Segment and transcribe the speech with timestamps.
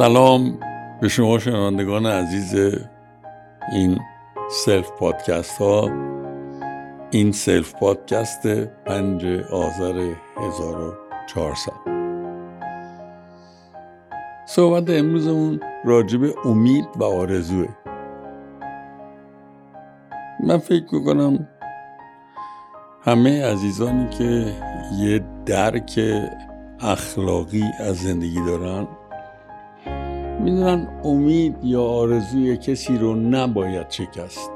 [0.00, 0.58] سلام
[1.00, 2.78] به شما شنوندگان عزیز
[3.72, 3.98] این
[4.50, 5.90] self پادکست ها.
[7.10, 8.46] این self پادکست
[8.86, 11.72] پنج آذر 1400
[14.46, 17.68] صحبت امروزمون راجع به امید و آرزوه.
[20.44, 21.48] من فکر می‌کنم
[23.02, 24.52] همه عزیزانی که
[24.98, 26.00] یه درک
[26.80, 28.88] اخلاقی از زندگی دارن
[30.44, 34.50] می‌دونن امید یا آرزوی کسی رو نباید شکست.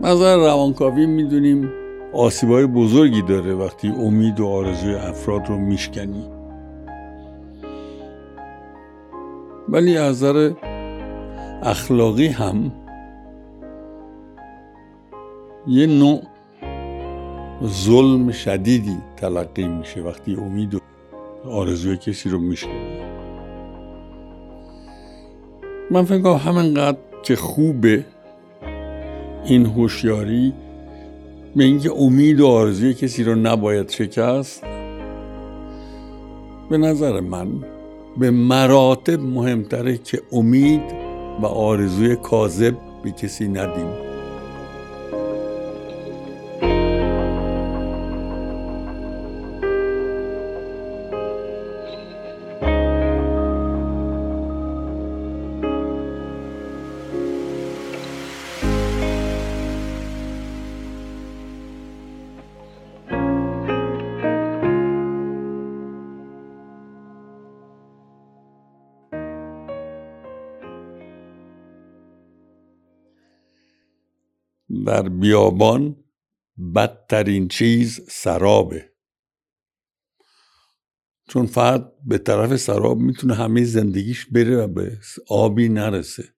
[0.00, 1.70] نظر روانکاوی می‌دونیم
[2.12, 6.24] آسیبای بزرگی داره وقتی امید و آرزوی افراد رو میشکنی.
[9.68, 10.24] ولی از
[11.62, 12.72] اخلاقی هم
[15.66, 16.22] یه نوع
[17.64, 20.78] ظلم شدیدی تلقی میشه وقتی امید و
[21.50, 22.85] آرزوی کسی رو میشکنی.
[25.90, 28.04] من فکر کنم همینقدر که خوبه
[29.44, 30.52] این هوشیاری
[31.56, 34.64] به اینکه امید و آرزوی کسی رو نباید شکست
[36.70, 37.48] به نظر من
[38.16, 40.82] به مراتب مهمتره که امید
[41.42, 44.05] و آرزوی کاذب به کسی ندیم.
[74.86, 76.04] در بیابان
[76.74, 78.92] بدترین چیز سرابه.
[81.28, 84.98] چون فرد به طرف سراب می‌تونه همه زندگیش بره و به
[85.28, 86.34] آبی نرسه.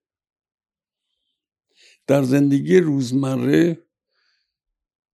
[2.07, 3.85] در زندگی روزمره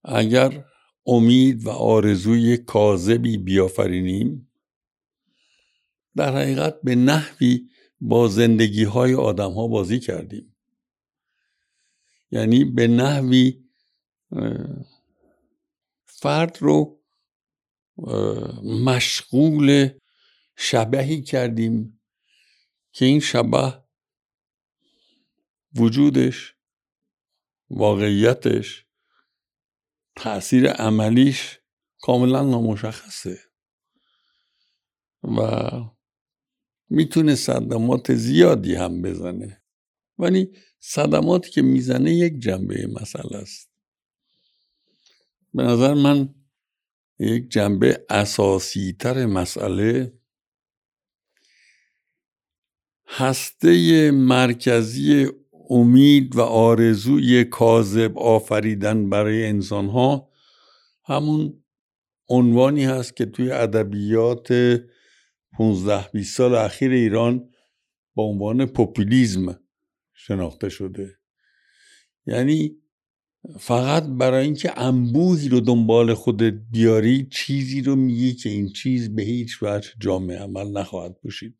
[0.03, 0.65] اگر
[1.05, 4.51] امید و آرزوی کاذبی بیافرینیم
[6.15, 7.69] در حقیقت به نحوی
[8.01, 10.54] با زندگی های آدم ها بازی کردیم.
[12.31, 13.65] یعنی به نحوی
[16.05, 17.01] فرد رو
[18.85, 19.89] مشغول
[20.57, 22.01] شبهی کردیم
[22.91, 23.83] که این شبه
[25.75, 26.55] وجودش
[27.69, 28.85] واقعیتش
[30.15, 31.59] تاثیر عملیش
[32.01, 33.39] کاملا نامشخصه.
[35.23, 35.71] و
[36.89, 39.64] می‌تونه صدمات زیادی هم بزنه.
[40.19, 43.69] ولی صدماتی که می‌زنه یک جنبه مسئله است.
[45.53, 46.35] به نظر من
[47.19, 50.13] یک جنبه اساسی تر مسئله
[53.07, 55.27] هسته مرکزی
[55.69, 60.29] امید و آرزوی کاذب آفریدن برای انسان ها
[61.05, 61.63] همون
[62.29, 64.53] عنوانی هست که توی ادبیات
[65.57, 67.49] 15 20 سال اخیر ایران
[68.15, 69.59] با عنوان پوپولیزم
[70.15, 71.17] شناخته شده.
[72.27, 72.77] یعنی
[73.59, 79.21] فقط برای اینکه انبوهی رو دنبال خودت بیاری چیزی رو میگی که این چیز به
[79.21, 81.59] هیچ وجه جامعه عمل نخواهد باشید.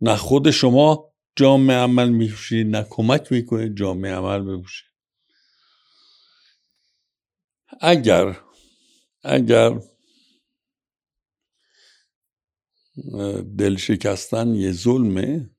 [0.00, 4.92] نه خود شما جامعه عمل میشید نه کمک می‌کنه جامعه عمل بپوشید
[7.80, 8.40] اگر
[9.22, 9.80] اگر
[13.58, 15.50] دل شکستن یه ظلمه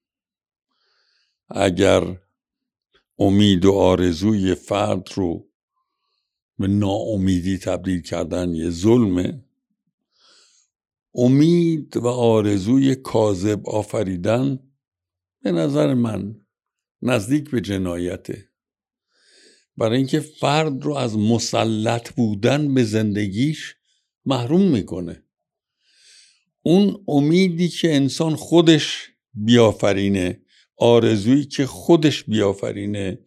[1.56, 2.20] اگر
[3.20, 5.50] امید و آرزوی فرد رو
[6.60, 9.46] به ناامیدی تبدیل کردن یه ظلمه
[11.16, 14.60] امید و آرزوی کاذب آفریدن
[15.42, 16.36] به نظر من
[17.02, 18.50] نزدیک به جنایته
[19.78, 23.76] برای اینکه فرد رو از مسلط بودن به زندگیش
[24.26, 25.24] محروم می‌کنه.
[26.62, 30.43] اون امیدی که انسان خودش بیافرینه
[30.78, 33.20] آرزویی که خودش بیافرینه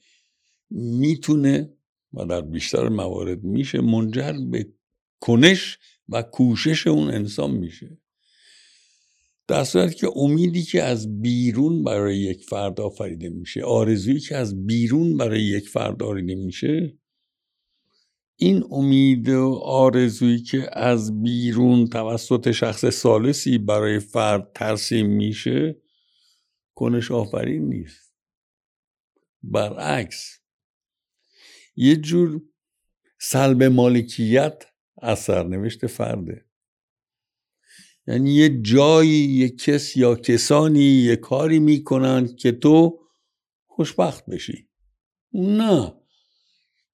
[0.70, 1.72] می‌تونه
[2.14, 4.72] و در بیشتر موارد میشه منجر به
[5.20, 5.78] کنش
[6.08, 7.98] و کوشش اون انسان میشه.
[9.48, 14.66] در صورتی که امیدی که از بیرون برای یک فرد آفریده میشه آرزویی که از
[14.66, 16.98] بیرون برای یک فرد آفریده میشه
[18.36, 25.76] این امید و آرزویی که از بیرون توسط شخص سالسی برای فرد ترسیم میشه
[26.76, 28.12] کنش آفرین نیست.
[29.42, 30.40] برعکس
[31.76, 32.42] یه جور
[33.20, 34.64] سلب مالکیت
[35.02, 36.44] از سرنوشت فرده.
[38.06, 43.00] یعنی یه جایی یه کس یا کسانی یه کاری می‌کنن که تو
[43.66, 44.68] خوشبخت بشی.
[45.32, 45.94] نه.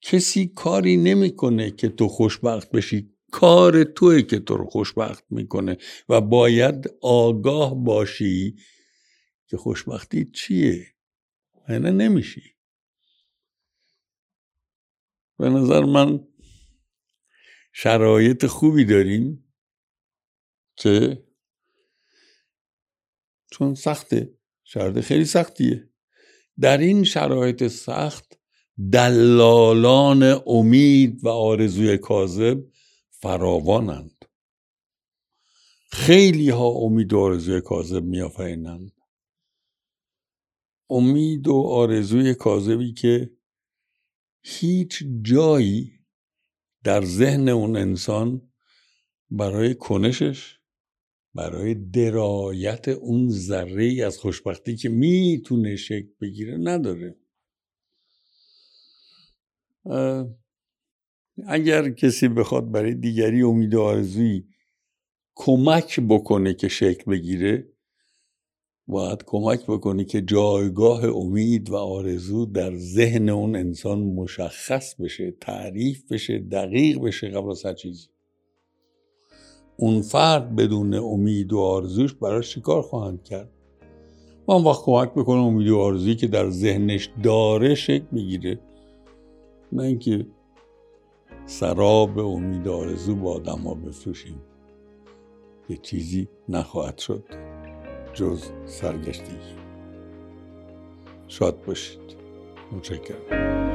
[0.00, 3.14] کسی کاری نمی‌کنه که تو خوشبخت بشی.
[3.30, 5.76] کار توی که تو رو خوشبخت می‌کنه
[6.08, 8.56] و باید آگاه باشی
[9.52, 10.86] که خوشبختی چیه؟
[11.68, 12.56] اینه نمیشی.
[15.38, 16.28] به نظر من
[17.72, 19.54] شرایط خوبی داریم
[20.76, 21.24] که
[23.50, 24.38] چون سخته.
[24.64, 25.90] شرایط خیلی سختیه.
[26.60, 28.40] در این شرایط سخت
[28.92, 32.64] دلالان امید و آرزوی کاذب
[33.10, 34.24] فراوانند.
[35.90, 39.01] خیلی ها امید و آرزوی کاذب میآفرینند.
[40.90, 43.30] امید و آرزوی کاذبی که
[44.42, 45.92] هیچ جایی
[46.84, 48.52] در ذهن اون انسان
[49.30, 50.58] برای کنشش
[51.34, 57.16] برای درایت اون ذره از خوشبختی که می‌تونه شکل بگیره نداره.
[61.46, 64.48] اگر کسی بخواد برای دیگری امید و آرزویی
[65.34, 67.72] کمک بکنه که شکل بگیره
[68.88, 76.12] باید کمک بکنه که جایگاه امید و آرزو در ذهن اون انسان مشخص بشه تعریف
[76.12, 78.08] بشه دقیق بشه قبل از هر چیزی.
[79.76, 83.50] اون فرد بدون امید و آرزوش براش چیکار خواهند کرد؟
[84.48, 88.60] ما هم وقت کمک بکنه امید و آرزویی که در ذهنش داره شکل بگیره.
[89.72, 90.26] نه اینکه
[91.46, 94.42] سراب امید و آرزو با آدم ها بفروشیم.
[95.68, 97.24] یه چیزی نخواهد شد.
[98.14, 99.36] جز سرگشتگی
[101.28, 102.00] شاد باشید.
[102.72, 103.71] متشکرم.